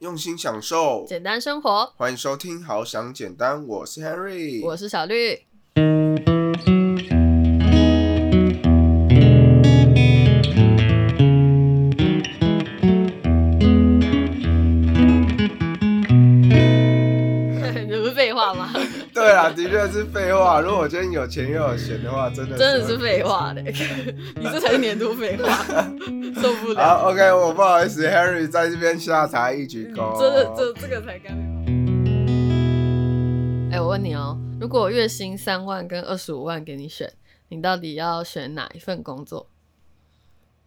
[0.00, 1.90] 用心享受，简单生活。
[1.96, 5.40] 欢迎收听《好想简单》，我是 Henry，我是小绿。
[17.88, 18.70] 这不是废话吗？
[19.14, 20.60] 对啊，的确是废话。
[20.60, 23.62] 如果我今天有钱又有闲的话，真的真的是废话的！
[23.62, 25.85] 你这才是年度废话，
[26.46, 26.98] 受不了。
[26.98, 30.16] 好，OK，我不好意思，Harry 在这边下台一鞠躬。
[30.18, 31.36] 这这这个才刚。
[33.72, 37.12] 哎，我问你哦，如果月薪三万跟二十五万给你选，
[37.48, 39.48] 你到底要选哪一份工作？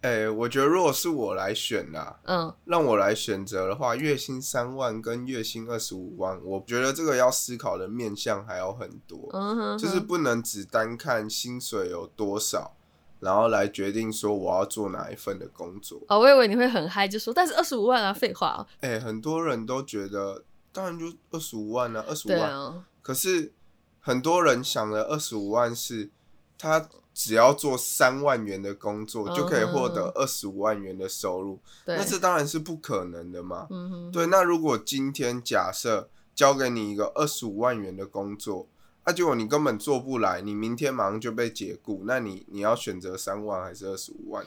[0.01, 12.77] 哎，我觉得如果是我来选啦，嗯，让我来选择的话，月薪三万跟月薪二十五万，我觉得这个要思考的面向还有很多，嗯就是不能只单看薪水有多少，
[13.19, 16.01] 然后来决定说我要做哪一份的工作。
[16.07, 18.65] 哦，我以为你会很嗨，就说但是二十五万啊，废话。
[18.81, 22.83] 哎，很多人都觉得，当然就二十五万啊，二十五万。
[23.01, 23.53] 可是
[23.99, 26.09] 很多人想的二十五万是
[26.57, 26.89] 他。
[27.11, 33.67] 只要做三万元的工作，就可以获得二十五万元的收入，那这当然是不可能的嘛。
[34.13, 38.69] 对，那如果今天假设交给你一个二十五万元的工作，
[39.09, 44.45] 那结果你根本做不来，你明天马上就被解雇，那你你要选择三万还是二十五万？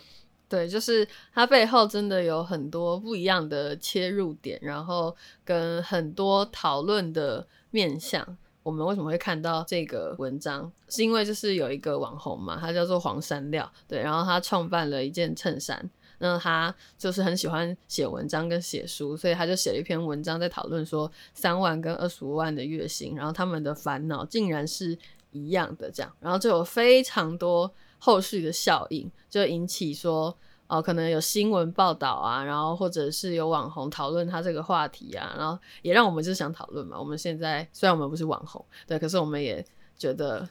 [0.48, 8.24] 对，就是它背后真的有很多不一样的切入点，然后跟很多讨论的面向。
[8.62, 10.70] 我们为什么会看到这个文章？
[10.90, 15.90] 是因为就是有一个网红嘛，他叫做黄山料，对，然后他创办了一件衬衫，
[16.22, 24.96] 那他就是很喜欢写文章跟写书，所以他就写了一篇文章在讨论说三万跟二十五万的月薪，然后他们的烦恼竟然是
[25.32, 30.34] 一样的这样，然后就有非常多后续的效应，就引起说。
[30.68, 36.98] 哦，可能有新闻报道啊，然后或者是有网红讨论他这个话题啊，然后也让我们就想讨论嘛。
[36.98, 39.62] 我们现在虽然我们不是网红，对，可是我们也
[39.98, 40.48] 觉得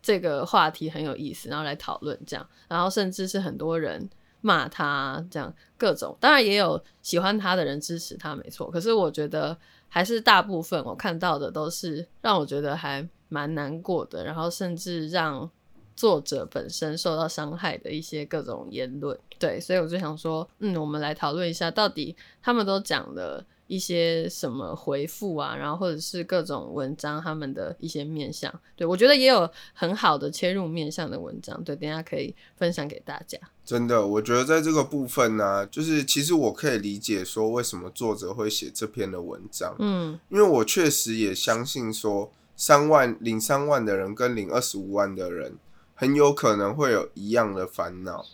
[0.00, 4.08] 这个话题很有意思，然后来讨论这样，然后甚至是很多人
[4.40, 8.70] 骂他这样各种，当然也有喜欢他的人支持他，没错。
[8.70, 9.56] 可是我觉得
[9.88, 15.50] 还是大部分我看到的都是让我觉得还蛮难过的，然后甚至让。
[15.98, 33.38] 作者本身受到伤害的一些各种言论，对，所以我就想说，嗯，我们来讨论一下，到底他们都讲了一些什么回复啊，然后或者是各种文章他们的一些面向，对我觉得也有很好的切入面向的文章，对，等下可以分享给大家。
[33.64, 45.56] 真的，我觉得在这个部分呢，就是其实我可以理解说为什么作者会写这篇的文章，嗯，因为我确实也相信说，三万领三万的人跟领二十五万的人。
[46.00, 48.24] 很有可能会有一样的烦恼，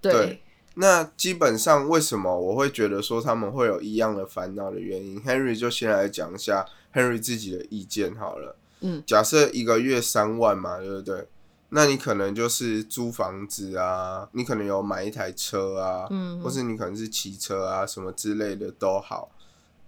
[0.00, 0.42] 对。
[0.74, 8.56] 那基本上为什么我会觉得说他们会有一样的烦恼的原因，Henry 就先来讲一下 Henry 自己的意见好了。
[8.80, 11.28] 嗯，假设一个月三万嘛，对不对？
[11.68, 19.30] 那你可能就是租房子啊，你可能有买一台车啊，嗯，或是你可能是骑车啊，什么之类的都好。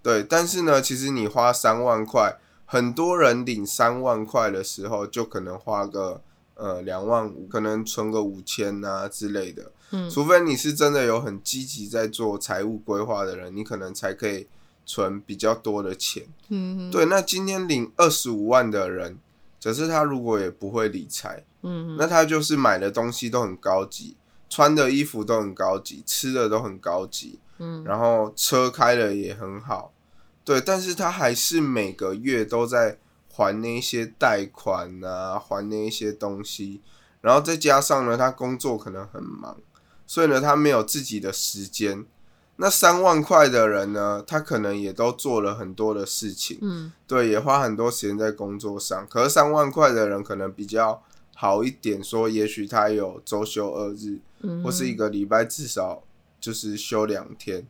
[0.03, 6.21] 对，但是呢，其实你花三万块，很多人领三万块的时候，就可能花个。
[6.57, 14.47] 呃，两万五可能存个五千啊之类的，嗯，除非你是真的有很积极在做财务规划的人，你可能才可以
[14.85, 17.07] 存比较多的钱，嗯，对。
[17.07, 19.19] 那今天领二十五万的人，
[19.61, 24.17] 只是他如果也不会理财，嗯，那他就是买的东西都很高级，
[24.51, 29.93] 穿的衣服都很高级，吃的都很高级，嗯，然后车开的也很好，
[30.45, 32.99] 对，但是他还是每个月都在。
[33.37, 36.81] 还那些贷款啊，还那一些东西，
[37.21, 39.57] 然后再加上呢，他工作可能很忙，
[40.07, 42.05] 所以呢，他没有自己的时间。
[42.57, 49.07] 那三万块的人呢，他可能也都做了很多的事情，嗯，对，也花很多时间在工作上。
[49.09, 51.03] 可是三万块的人可能比较
[51.35, 54.21] 好一点，说也许他有周休二日，
[54.63, 56.05] 或是一个礼拜至少
[56.41, 57.67] 就是休两天。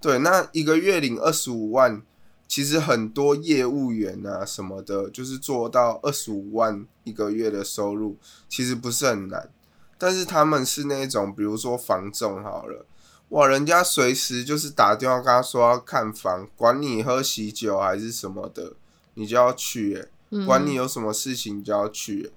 [0.00, 2.02] 对，那一个月领二十五万。
[2.48, 8.16] 其实很多业务员啊什么的，就是做到二十五万一个月的收入，
[8.48, 9.50] 其实不是很难。
[9.98, 12.86] 但是他们是那种，比如说房仲好了，
[13.30, 18.74] 哇，人家随时就是打电话跟他说要看房，管你喝喜酒还是什么的，
[19.14, 20.06] 你就要去，
[20.46, 22.32] 管你有什么事情就要去，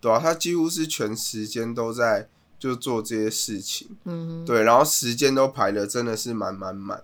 [0.00, 2.28] 对啊，他几乎是全时间都在
[2.58, 7.02] 就做这些事情，嗯，对，然后时间都排的真的是满满满。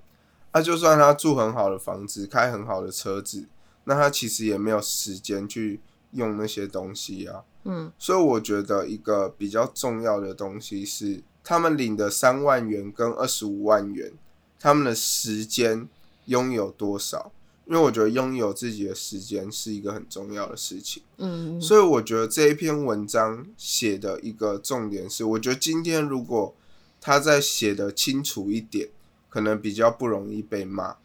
[0.52, 3.48] 那就算他住很好的房子，开很好的车子，
[3.84, 5.80] 那他其实也没有时间去
[6.14, 7.44] 用那些东西啊。
[7.64, 14.12] 嗯，所以我觉得一个比较重要的东西是，他们领的三万元跟二十五万元，
[14.58, 15.88] 他们的时间
[16.26, 17.32] 拥有多少，
[17.66, 21.02] 因为我觉得拥有自己的时间是一个很重要的事情。
[21.16, 26.54] 嗯，所以我觉得这一篇文章写的一个重点是，我觉得今天如果
[27.00, 28.90] 他再写的清楚一点，
[29.30, 30.96] 可能比较不容易被骂。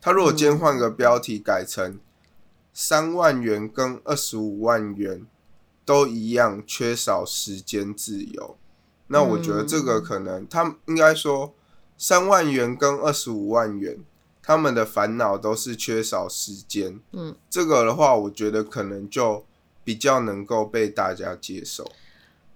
[0.00, 1.98] 他如果今天换个标题改成
[2.80, 5.26] 三万元跟二十五万元
[5.84, 8.56] 都一样缺少时间自由，
[9.08, 11.52] 那我觉得这个可能他应该说
[11.96, 13.98] 三万元跟二十五万元。
[14.40, 19.44] 他们的烦恼都是缺少时间，嗯，这个的话，我觉得可能就
[19.82, 21.90] 比较能够被大家接受。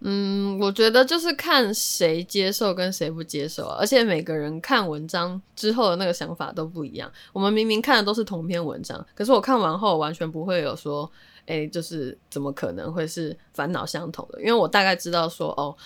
[0.05, 7.11] 嗯，我觉得就是看谁接受跟谁不接受啊，而且每个人看文章之后的那个想法都不一样。
[7.33, 11.11] 我们明明看的都是同篇文章，可是我看完后完全不会有说，
[11.47, 14.41] 哎，就是怎么可能会是烦恼相同的？
[14.41, 15.77] 因为我大概知道说，哦，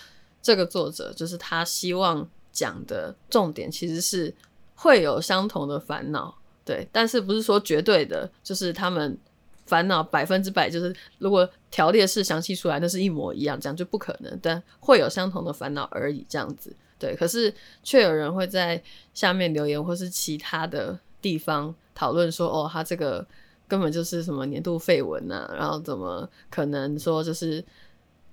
[0.42, 4.34] 这个作者就是他希望讲的重点其实是。
[4.78, 9.16] 会有相同的烦恼，对，但是不是说绝对的，就是他们
[9.66, 14.38] 烦恼百分之百，就是如果条列式详细出来，那是一模一样，这样就不可能。
[14.40, 17.14] 但会有相同的烦恼而已，这样子，对。
[17.14, 17.52] 可是
[17.82, 18.82] 却有人会在
[19.12, 23.26] 下面留言，或是其他的地方讨论说，哦，他这个
[23.68, 27.64] 根本就是什么年度废文呐，然后怎么可能说就是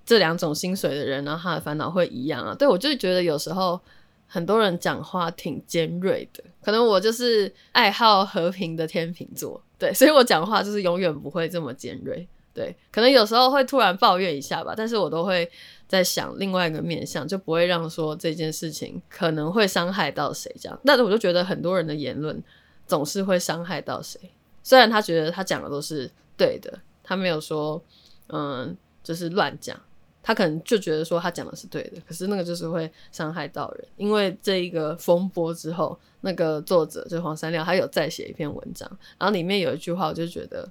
[0.05, 2.55] 这两种薪水的人，然后他的烦恼会一样啊？
[2.55, 3.79] 对我就觉得有时候。
[4.25, 15.51] 很多人讲话挺尖锐的，可能我就是爱好和平的天秤座，对，所以我讲话就是永远不会这么尖锐，对，可能有时候会突然抱怨一下吧，但是我都会
[15.89, 22.41] 在想另外一个面向，就不会让说这件事情可能会伤害到谁这样，但是我就觉得很多人的言论
[22.87, 24.17] 总是会伤害到谁，
[24.63, 27.83] 虽然他觉得他讲的都是对的，他没有说
[28.27, 29.77] 嗯就是乱讲。
[30.25, 33.85] 他可能就觉得说他讲的是对的，可是那个就是会伤害到人。
[33.97, 38.89] 因为这一个风波之后，那个作者就黄山料，他有再写一篇文章，
[39.19, 40.67] 然后里面有一句话，我就觉得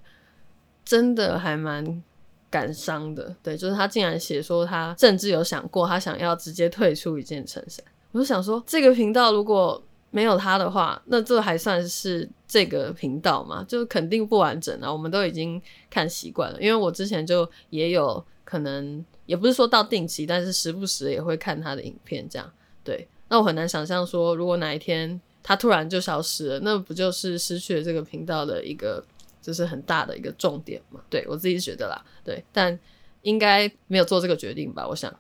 [0.84, 2.02] 真的还蛮
[2.50, 3.34] 感伤的。
[3.42, 7.84] 对，就是他竟然写说他甚至有想过，他想要直接退出一件衬衫。
[8.10, 13.64] 我就想说，这个频道如果没有他的话，那这还算是这个频道吗？
[13.68, 14.92] 就是肯定不完整啊。
[14.92, 19.04] 我们都已经看习惯了，因为我之前就也有可能。
[19.24, 22.52] 也不是说到定期，但是时不时也会看他的影片，这样
[22.82, 23.06] 对。
[23.28, 29.04] 那我很难想象说，如果哪一天他突然就消失了，那不就是失去了这个频道的一个
[29.40, 31.00] 就是很大的一个重点嘛？
[31.10, 32.44] 对我自己觉得啦，对。
[32.52, 32.78] 但
[33.22, 34.86] 应该没有做这个决定吧？
[34.86, 35.14] 我想，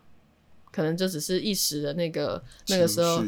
[0.70, 3.22] 可能就只是一时的那个那个时候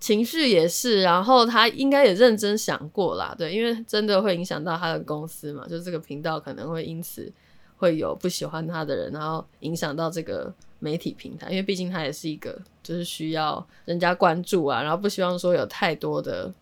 [0.00, 7.32] 情绪也是，然后他应该也认真想过啦，对，因为真的会影响到他的公司嘛，就这个频道可能会因此。
[7.80, 16.52] 会有不喜欢他的人，然后影响到这个媒体平台，因为毕竟它也是一个就是需要人家关注啊，然后不希望说有太多的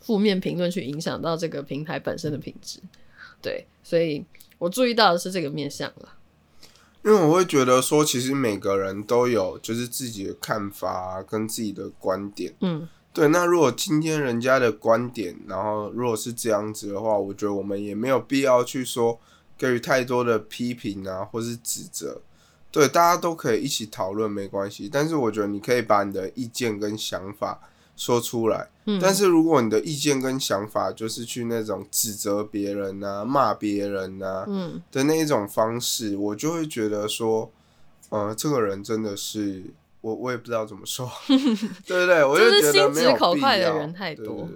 [0.00, 2.80] 负面评论去影响到这个平台本身的品质。
[3.40, 4.24] 对，所以
[4.58, 6.14] 我注意到的是这个面向了。
[7.04, 12.52] 因为我会觉得说，其实每个人都有就是自己的看法跟自己的观点。
[12.60, 13.28] 嗯，对。
[13.28, 19.18] 那如果今天人家的观点，然后如果是这样子的话，我觉得我们也没有必要去说。
[19.60, 22.22] 给予太多的批评啊，或是指责，
[22.70, 24.88] 对大家都可以一起讨论，没关系。
[24.92, 27.58] 但是我觉得你可以把你的意见跟想法
[27.96, 28.68] 说出来。
[28.84, 29.00] 嗯。
[29.00, 37.50] 但是如果你的意见跟想法就是去那种指责别人啊、骂别人啊，嗯的那一种方式，我就会觉得说，
[38.10, 39.64] 呃，这个人真的是
[40.02, 41.10] 我，我也不知道怎么说。
[41.26, 44.46] 对对对，我就是心直口快的人太多。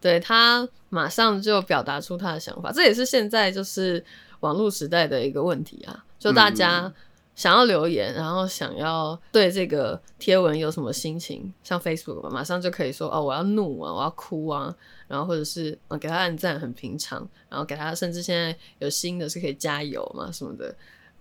[0.00, 4.04] 对他马上就表达出他的想法，这也是现在就是。
[4.40, 6.94] 网络时代的一个问题啊，就大家
[7.38, 14.74] 想要留言，然后想要对这个贴文有什么心情，像 Facebook 马上就可以说哦，我要怒啊，我要哭啊，
[15.06, 20.74] 然后或者是呃给他按赞很平常，然后给他甚至现在有新的是可以加油嘛什么的，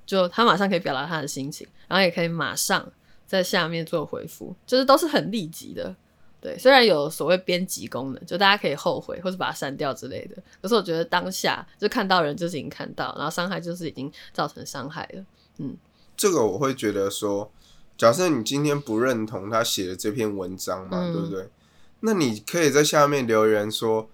[0.08, 2.92] 就他马上可以表达他的心情，然后也可以马上
[3.28, 5.96] 在下面做回复，就是都是很立即的。
[6.42, 15.24] 对，虽然有所谓编辑功能，就大家可以后悔或者把它删掉之类的，可是我觉得当下就看到人就是已经看到，然后伤害就是已经造成伤害了。
[15.60, 15.76] 嗯，
[16.18, 17.50] 这个我会觉得说，
[17.98, 21.48] 假设你今天不认同他写的这篇文章嘛，对不对？
[22.02, 24.10] 那你可以在下面留言说，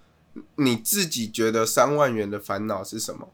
[0.57, 3.29] 你自己觉得三万元的烦恼是什么？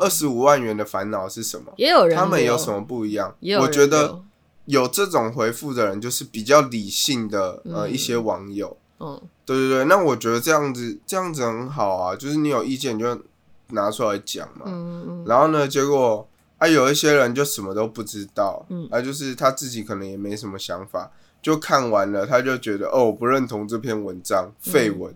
[0.00, 1.72] 二十五万元的烦恼是什么？
[1.76, 3.36] 也有人他们有什么不一样？
[3.60, 4.22] 我觉得。
[4.66, 8.74] 有这种回复的人，就是比较理性的呃一些网友。
[8.98, 13.20] 嗯，对对对，那我觉得这样子这样子很好啊，就是你有意见就
[13.72, 14.62] 拿出来讲嘛。
[14.64, 16.26] 嗯嗯然后呢，结果
[16.64, 21.10] 啊有一些人就什么都不知道，嗯，啊就是他自己可能也没什么想法，
[21.42, 25.14] 就看完了他就觉得哦我不认同这篇文章废文，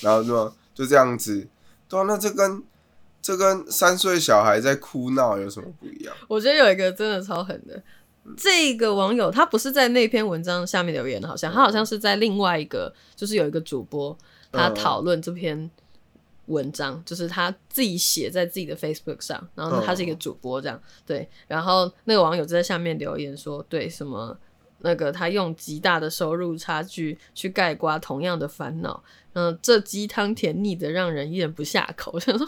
[0.00, 1.48] 然后说就这样子。
[1.88, 2.62] 对啊，那这跟
[3.20, 6.14] 这跟三岁小孩在哭闹有什么不一样？
[6.28, 7.82] 我觉得有一个真的超狠的，
[8.36, 14.16] 这个网友他不是在那篇文章下面留言的，好像他好像是在另外一个，就是有一个主播
[14.52, 15.68] 他讨论这篇。
[16.46, 24.36] 文章就是他自己写在自己的 Facebook 上，然后他是一个主播这样，对，然后那个网友就在下面留言说，对什么
[24.78, 32.18] 那个他用极大的收入差距去盖刮同样的烦恼，嗯，这鸡汤甜腻的让人咽不下口。
[32.20, 32.46] 想 说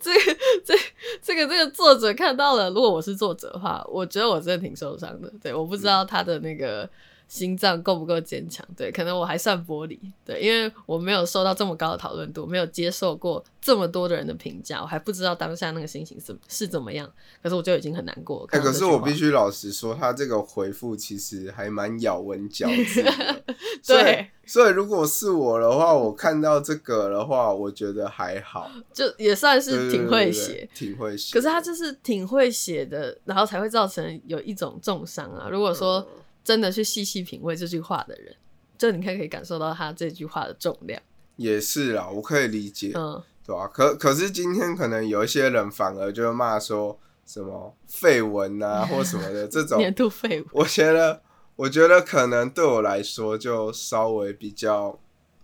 [0.00, 0.20] 这个
[0.64, 0.74] 这
[1.22, 5.32] 这个这个作者看到了，如果我是作者的话，我觉得我真的挺受伤的。
[5.42, 6.88] 对，我不知道他的那个。
[7.30, 8.66] 心脏够不够坚强？
[8.76, 9.96] 对，可能我还算玻璃。
[10.26, 17.08] 对，因为我没有受到这么高的讨论度，没有接受过这么多的人的评价，我还不知道当下那个心情是是怎么样。
[17.40, 18.44] 可是我就已经很难过。
[18.50, 23.44] 哎，可是我必须老实说，他这个回复其实还蛮咬文嚼字的。
[23.86, 31.32] 对，所以如果是我的话，我看到这个的话，我觉得还好，就也算是挺会写，挺会写。
[31.32, 35.48] 可是他就是挺会写的，然后才会造成有一种重伤啊。
[35.48, 36.04] 如果说。
[36.42, 38.34] 真的去细细品味这句话的人，
[38.78, 41.00] 就你看可以感受到他这句话的重量。
[41.36, 43.66] 也是啦，我可以理解，嗯，对吧？
[43.68, 50.46] 可可是今天可能有一些人反而就骂说什么绯闻啊 或什么的这种年度绯闻。
[50.52, 51.22] 我觉得，
[51.56, 54.98] 我觉得可能对我来说就稍微比较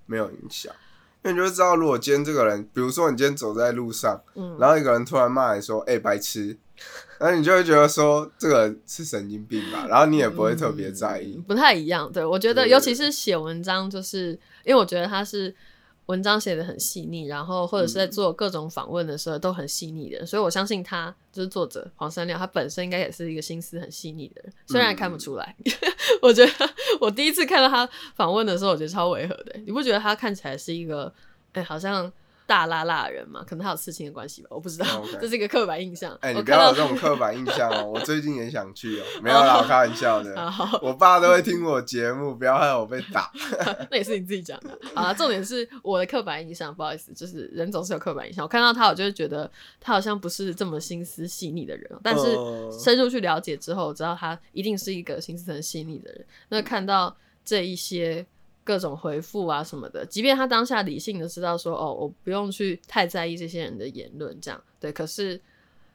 [0.05, 0.75] 没有影响，
[1.27, 6.57] 因为你就知道，如果今天这个人，比如说你今天走在路上，嗯，然后一个人突然骂你说：“哎，白痴。”
[7.19, 12.13] 那你就会觉得说这个人是神经病吧，然后你也不会特别在意，不太一样。
[12.13, 15.53] 对我觉得，尤其是写文章，就是因为我觉得他是
[16.07, 25.55] 文章写的很细腻，然后或者是在做各种访问的时候都很细腻的，所以我相信他就是作者黄山亮，他本身应该也是一个心思很细腻的人，虽然看不出来。
[26.23, 26.53] 我觉得
[27.01, 29.57] 我第一次看到他访问的时候，我觉得超违和的。
[29.65, 31.13] 你不觉得他看起来是一个
[31.53, 32.11] 哎，好像？
[32.47, 36.17] 大拉拉人嘛，可能他有刺青的关系吧，我不知道，这是一个刻板印象。
[36.21, 40.35] 哎，你不要有这种刻板印象哦， 我最近也想去哦，没有啦，开玩笑的。
[40.81, 43.31] 我爸都会听我节目，不要害我被打。
[43.91, 45.13] 那也是你自己讲的啊。
[45.13, 48.45] 重点是我的刻板印象，不好意思，就是人总是有刻板印象。
[48.45, 49.51] 我看到他，我就会觉得
[49.81, 52.37] 他好像不是这么心思细腻的人，但是
[52.79, 56.25] 深入去了解之后，我知道他一定是一个心思很细腻的人。
[56.51, 58.25] 那看到这一些。
[58.67, 64.93] 各种回复啊什么的，即便他当下理性的知道说，哦，我不用去太在意这些人的言论，这样对。
[64.93, 65.41] 可是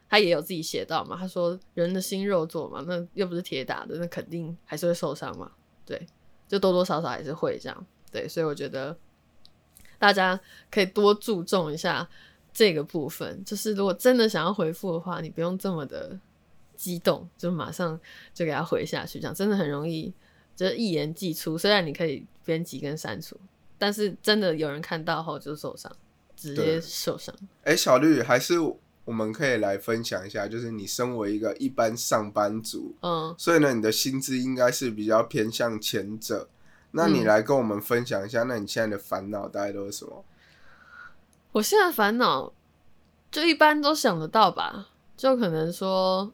[0.08, 5.52] 他也有自己写到嘛，他说人的心肉做嘛，那又不是铁打的，那肯定还是会受伤嘛，
[5.84, 6.06] 对，
[6.48, 8.26] 就多多少少还是会这样，对。
[8.26, 8.96] 所以我觉得
[9.98, 12.08] 大家可以多注重一下
[12.54, 16.18] 这个部分，就是如果真的想要回复的话，你不用这么的
[16.74, 18.00] 激动，就马上
[18.32, 20.14] 就给他回下去，这样真的很容易。
[20.54, 23.36] 就是一言既出，虽然你可以编辑跟删除，
[23.78, 25.90] 但是真的有人看到后就受伤，
[26.36, 27.34] 直接受伤。
[27.64, 28.58] 哎，小绿，还是
[29.04, 36.48] 我们可以来分享一下，就是你身为一个一般上班族，嗯，所以呢，你的薪资应该是比较偏向前者。
[36.92, 40.24] 那你来跟我们分享一下，那你现在的烦恼大概都是什么？
[41.52, 42.52] 我现在烦恼
[43.30, 46.32] 就一般都想得到吧，就可能说。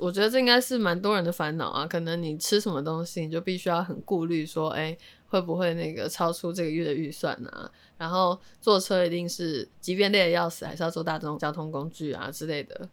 [0.00, 4.96] 我觉得这应该是蛮多人的烦恼啊，可能你吃什么东西，你就必须要很顾虑，说，哎，
[5.28, 7.70] 会不会那个超出这个月的预算啊？
[7.98, 12.88] 然后坐车一定是，即便累得要死，还是要坐大众交通工具啊之类的。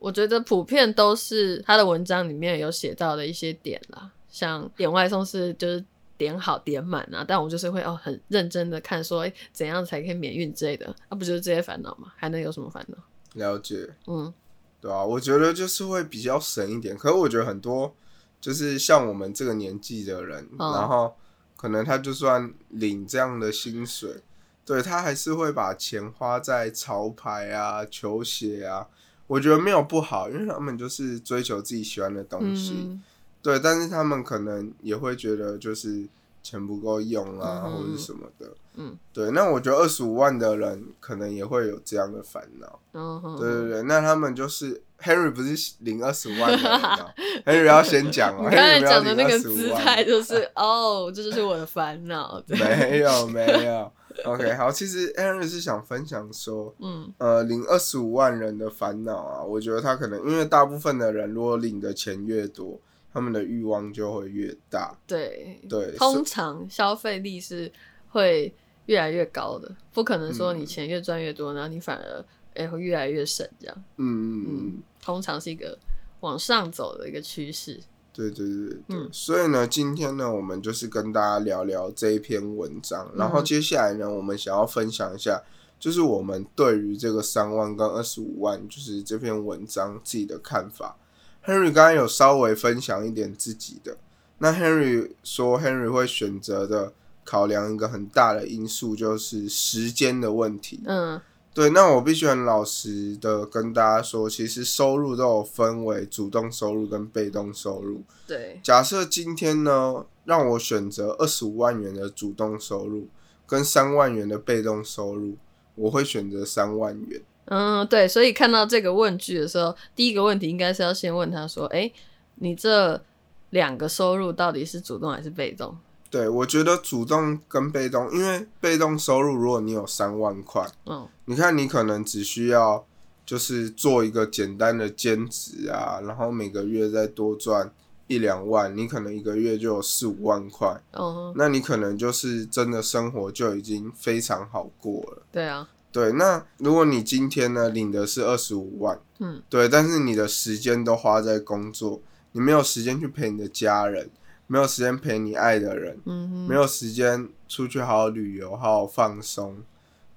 [0.00, 5.84] 我觉得普遍都是他的文章里面有写到的一些点啦，像点外送是就是
[6.18, 12.12] 点好点满啊，但我就是会哦很认真的看说，哎，怎样才可以免运之类的，那不就是这些烦恼吗？
[12.16, 12.98] 还能有什么烦恼？
[13.34, 14.34] 了解，嗯。
[14.82, 16.96] 对啊，我觉得就是会比较省一点。
[16.98, 17.94] 可是我觉得很多
[18.40, 21.14] 就是像我们这个年纪的人，然后
[21.56, 24.24] 可能他就算领这样的薪水，
[24.64, 28.88] 对他还是会把钱花在潮牌啊、球鞋啊。
[29.28, 32.98] 我觉得没有不好，因为他们就是追求自己喜欢的东西。
[33.40, 36.06] 对，但是他们可能也会觉得就是
[36.42, 38.52] 钱不够用啊，或者什么的。
[38.74, 42.80] 嗯，对，那我觉得二十五万的人可能也会有这样的烦恼。
[42.94, 48.44] 嗯，对对对，那他们就是 Henry 不是领二十五万的， Henry 要先讲哦。
[48.44, 52.42] 刚才讲的那个姿态就是哦，这就是我的烦恼。
[52.48, 53.92] 没有没有
[54.24, 62.80] ，OK，好，其实 Henry 是想分享说，嗯呃，领二十五万人的烦恼啊，我觉得他可能因为大部分的人如果领的钱越多，
[63.12, 64.96] 他们的欲望就会越大。
[65.06, 67.70] 对对，通常消费力是
[68.08, 68.54] 会。
[68.86, 73.84] 越来越高的，不可能说你钱越赚越多，然后你反而哎会越来越省这样。
[73.96, 75.78] 嗯嗯嗯，通常是一个
[76.18, 77.80] 往上走的一个趋势。
[78.12, 85.40] 对对对对，所以呢，今天呢，我们就是跟大家聊聊这一篇文章，然后接下来呢，我们想要分享一下，
[85.78, 90.98] 就是我们对于这个三万跟二十五万，就是这篇文章自己的看法。
[91.44, 93.96] Henry 刚刚有稍微分享一点自己的，
[94.38, 96.92] 那 Henry 说，Henry 会选择的
[97.24, 100.80] 考量一个很大的因素就是时间的问题。
[100.86, 101.20] 嗯。
[101.54, 108.02] 对，那我必须很老实的跟大家说，其实收入都有分为主动收入跟被动收入。
[108.26, 113.06] 对，假设今天呢，让我选择二十五万元的主动收入
[113.46, 115.36] 跟三万元的被动收入，
[115.74, 117.20] 我会选择三万元。
[117.46, 121.90] 嗯，对，所以看到这个问句的时候，第一个问题应该是要先问他说：“哎，
[122.36, 123.02] 你这
[123.50, 125.76] 两个收入到底是主动还是被动？”
[126.08, 132.84] 对，我觉得主动跟被动，因为被动收入，如果你有三万块，嗯，你看你可能只需要
[133.24, 137.72] 就是做一个简单的兼职啊，然后每个月再多赚
[138.08, 145.22] 一两万，你可能一个月就有四五万块，嗯，那你可能就是真的生活就已经非常好过了。
[145.32, 152.00] 对啊，对，那如果你今天呢领的是二十五万，嗯，对，但是你的时间都花在工作，
[152.32, 154.10] 你没有时间去陪你的家人。
[154.48, 159.62] 没有时间陪你爱的人，嗯没有时间出去好好旅游、好好放松。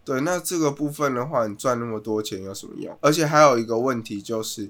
[0.03, 2.97] 对，那这个部分的话，你赚那么多钱有什么用？
[2.99, 4.69] 而且还有一个问题就是，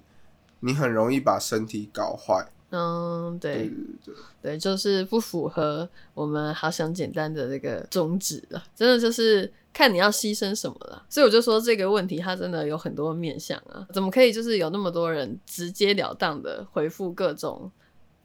[0.59, 2.47] 你很容易把身体搞坏。
[2.75, 3.69] 嗯，对对
[4.03, 8.63] 对对，就是不符合我们好想简单的这个宗旨了。
[8.75, 11.05] 真的就是看你要牺牲什么了。
[11.09, 13.87] 所以我就说这个问题，它真的有很多面向啊。
[13.93, 17.71] 怎么可以就是有那么多人直截了当的回复各种？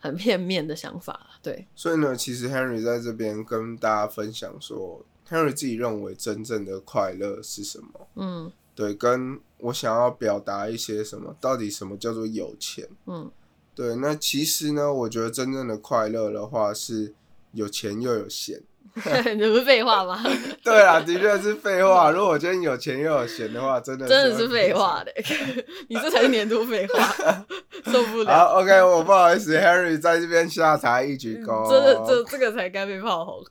[0.03, 1.69] 很片面的想法，对。
[1.75, 8.09] 所以呢，其实 Henry 在这边跟大家分享说，Henry 自己认为真正的快乐是什么？
[8.15, 12.89] 嗯，对，跟我想要表达一些什么，到底什么叫做有钱？
[13.05, 13.31] 嗯，
[13.75, 13.97] 对。
[13.97, 17.15] 那其实呢，我觉得真正的快乐的话是
[17.53, 18.61] 有钱又有闲。
[18.93, 20.21] 你不是废话吗？
[20.65, 22.11] 对啊，的确是废话。
[22.11, 25.13] 如果我今天有钱又有闲的话，真的真的是废话的。
[25.89, 27.47] 你这才是年度废话，
[27.85, 28.37] 受不了。
[28.49, 31.71] 好，OK，我不好意思，Harry 在这边下台一鞠躬。
[31.71, 33.45] 真的，这这个才该被炮轰，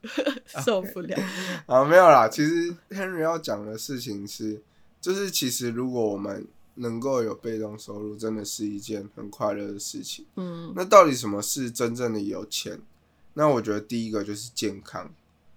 [0.61, 1.17] 受不了。
[1.67, 2.27] 啊，没有啦。
[2.27, 4.61] 其实 Henry 要讲的事情是，
[4.99, 6.45] 就是其实如果我们
[6.79, 10.25] 能够有被动收入，真的是一件很快乐的事情。
[10.35, 10.73] 嗯。
[10.75, 12.81] 那到底什么是真正的有钱？
[13.35, 15.09] 那我觉得第一个就是健康。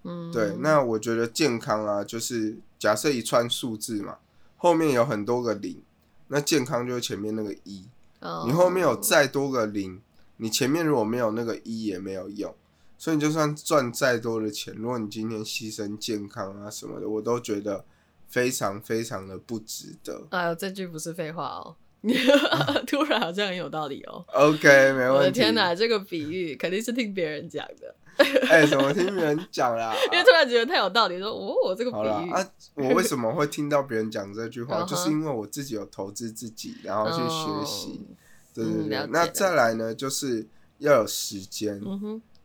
[0.03, 4.17] 嗯，对，那我觉得健康啊，就是假设一串数字嘛，
[4.57, 5.81] 后面有很多个零，
[6.27, 7.85] 那健康就是前面那个一。
[8.19, 8.43] 哦。
[8.45, 10.01] 你后面有再多个零，
[10.37, 12.53] 你前面如果没有那个一也没有用，
[12.97, 17.85] 所以你就算赚再多的钱，如果你今天牺牲健康啊什么的，我都觉得
[18.27, 20.27] 非常非常的不值得。
[20.31, 21.75] 哎呦，这句不是废话哦，
[22.87, 24.23] 突然好像很有道理哦。
[24.33, 25.15] OK，没问题。
[25.17, 27.95] 我的天哪，这个比喻肯定是听别人讲的。
[28.47, 29.91] 哎，怎么听别人讲啦？
[30.11, 34.83] 因为突然觉得太有道理，说哦，我这个比喻啊，我为什么会听到别人讲这句话？
[34.83, 38.05] 就是因为我自己有投资自己，然后去学习，
[38.53, 39.07] 对对对。
[39.09, 40.45] 那再来呢，就是
[40.77, 41.81] 要有时间，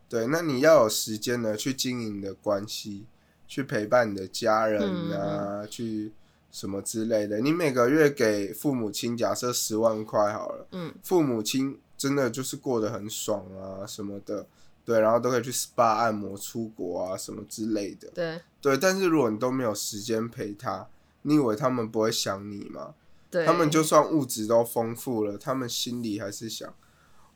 [0.09, 3.05] 对，那你要有时间呢，去经营的关系，
[3.49, 4.81] 去陪伴你的家人
[5.11, 6.13] 啊，去
[6.51, 7.39] 什么之类的。
[7.39, 14.45] 你每个月给父母亲，假设十万块好了，嗯，父母亲真的就是过得很爽啊，什么的。
[14.85, 18.09] 对，然后都可以去 SPA 按摩、出国啊什么之类的。
[18.15, 20.87] 对对，但是如果你都没有时间陪他，
[21.23, 22.95] 你以为他们不会想你吗？
[23.29, 26.73] 对，他们就算物质都丰富了，他们心里还是想，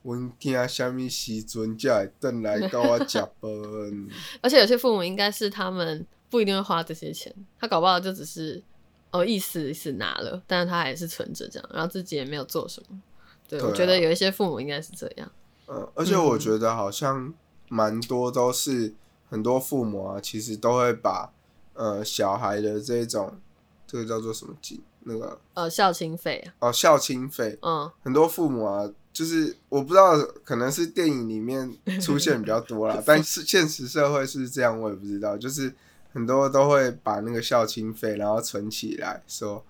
[0.03, 3.31] 我听虾米时阵才会等来跟我吃饭。
[4.41, 8.63] 而且有些父母应该是他们不一定会花这些钱，他搞不好就只是
[9.09, 13.01] 哦意思意思拿了，但是他还是存着这样，然后自己也没有做什么。
[13.49, 15.31] 对，我觉得有一些父母应该是这样。
[15.67, 17.33] 嗯，而且我觉得好像。
[17.69, 18.93] 蛮多都是
[19.29, 21.33] 很多父母啊，其实都会把
[21.73, 23.39] 呃小孩的这种
[23.87, 31.71] 这个叫做什么金那个呃孝亲费哦孝亲费嗯很多父母啊，就是我不知道可能是电影里面
[32.01, 35.73] 出现比较多啦， 但是现实社会是这样我也不知道，就是
[36.11, 39.63] 很多都会把那个孝亲费然后存起来说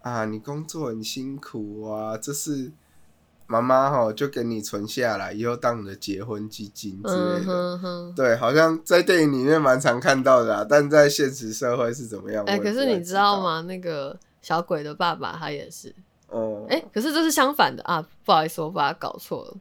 [0.00, 2.72] 啊你工作很辛苦啊这是。
[3.48, 8.12] 妈妈哈就给你存下来，以后当你的结婚基金之类的。
[8.16, 12.42] 对，好像在电影里面蛮常看到的，但在现实社会是怎么样？
[12.44, 13.60] 哎，可是你知道吗？
[13.60, 15.94] 那个小鬼的爸爸他也是。
[16.28, 16.66] 哦。
[16.68, 18.06] 哎，可是这是相反的啊！
[18.24, 19.56] 不好意思，我把它搞错了。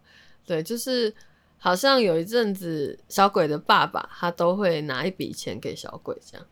[0.45, 1.13] 对，就是
[1.57, 6.45] 好像有一阵子小鬼的爸爸他都会拿一笔钱给小鬼，这样。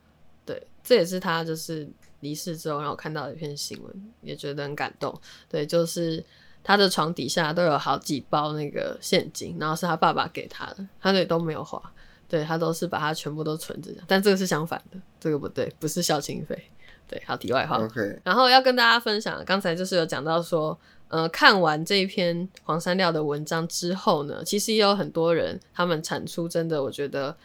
[0.45, 1.87] 对，这也是他就是
[2.19, 5.13] 离世之后让我看到一篇新闻，也觉得很感动。
[5.49, 6.23] 对，就是。
[6.65, 11.77] 他的床底下都有好几包那个现金，然后是他爸爸给他的，他也都没有花，
[12.25, 13.91] 对他都是把它全部都存着。
[14.07, 16.57] 但这个是相反的，这个不对，不是孝亲费。
[17.13, 17.77] 对，好，题外话。
[17.77, 20.77] OK，然后要跟大家分享，刚才就是有讲到说，
[21.09, 27.35] 呃，看完这一篇黄山料的文章之后呢，其实也有很多人他们产出真的，我觉得。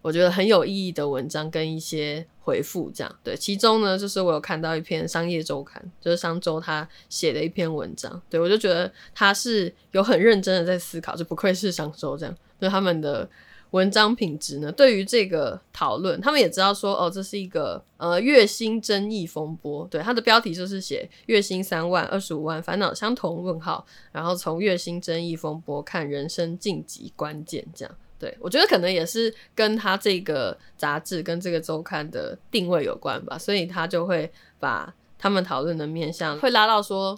[0.00, 3.36] 我觉得很有意义的文章跟一些回复，这样对。
[3.36, 12.34] 其中呢，就是我有看到一篇商业周刊，就是商周他写的一篇文章，对我就觉得他是有很认真的在思考，就不愧是商周这样。
[12.60, 13.28] 就他们的
[13.70, 19.86] 文章品质呢，对于这个讨论，他们也知道说，哦，这是一个呃月薪争议风波。
[19.90, 23.42] 对，他的标题就是写月薪三万、二十五万，烦恼相同？
[23.42, 23.86] 问号。
[24.10, 27.94] 然后从月薪争议风波看人生晋级关键，这样。
[28.18, 34.28] 对，我觉得可能也是跟他这个杂志跟这个周刊的定位有关吧，所以他就会
[34.58, 37.16] 把他们讨论的面向会拉到说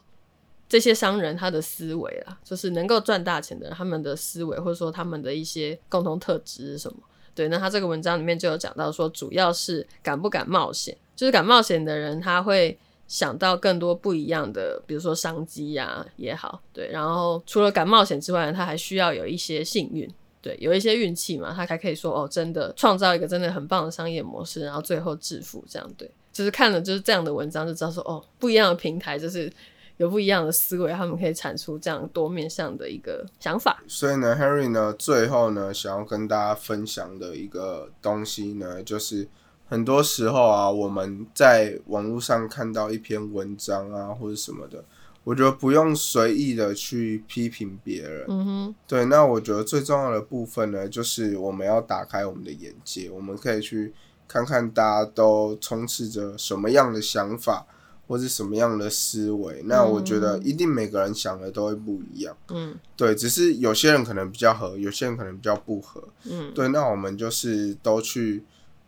[0.71, 6.99] 这些商人他的思维啊，就是能够赚大钱的人他们的思维，或者说他们的一些共同特质是什么？
[7.35, 12.79] 对，那他这个文章里面就有讲到说，主要是敢不敢冒险，就是敢冒险的人他会
[13.09, 20.09] 想到更多不一样的，比如说商机呀也好，对，然后除了敢冒险之外，他还需要有一些幸运。
[20.43, 25.87] 对，有一些运气嘛，他才可以说哦，真的创造一个真的很棒的商业模式，然后最后致富这样。
[25.99, 29.53] 对，就是看了就是这样的文章，就知道说哦，不一样的平台就是
[30.01, 33.83] 有不一样的思维，他们可以产出这样多面向的一个想法。
[33.87, 39.29] 所以呢，Harry 呢，最后呢，想要跟大家分享的一个东西呢，就是
[39.69, 44.83] 很多时候啊，我们在网络上看到一篇文章啊，或者什么的。
[45.23, 49.05] 我觉得不用随意的去批评别人，嗯哼，对。
[49.05, 53.93] 那我觉得最重要的部分呢，就是我们要打开我们的眼界，我们可以去
[54.27, 57.67] 看看大家都充斥着什么样的想法，
[58.11, 59.63] 或是什么样的思维。
[59.67, 63.15] 那我觉得一定每个人想的都会不一样，嗯，对。
[63.15, 66.67] 只是有些人可能比较合，有些人可能比较不合，嗯，对。
[66.67, 68.43] 那我们就是都去，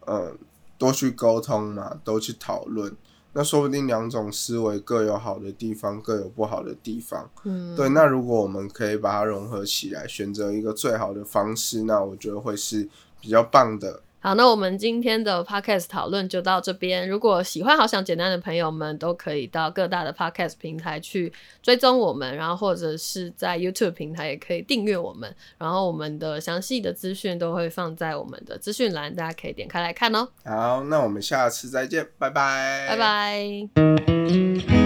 [0.08, 0.36] 嗯，
[0.76, 2.92] 多去沟通嘛，都去讨论。
[3.34, 7.30] 那说不定两种思维各有好的地方，各有不好的地方。
[7.44, 7.88] 嗯，对。
[7.90, 12.88] 那如果我们可以把它融合起来，选择一个最好的方式，那我觉得会是
[13.20, 14.02] 比较棒的。
[14.22, 17.08] 好，那我们今天的 podcast 讨论就到这边。
[17.08, 25.34] 如果喜欢好想简单的朋友们，都可以到各大的 podcast 平台去追踪我们，然后或者是在 YouTube 平台也可以订阅我们。
[25.58, 30.28] 然后我们的详细的资讯都会放在我们的资讯栏，大家可以点开来看哦。
[30.44, 34.81] 好，那我们下次再见，拜拜，拜拜。